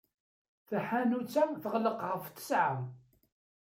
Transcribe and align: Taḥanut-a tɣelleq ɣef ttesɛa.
Taḥanut-a 0.67 1.43
tɣelleq 1.63 1.99
ɣef 2.11 2.23
ttesɛa. 2.27 2.77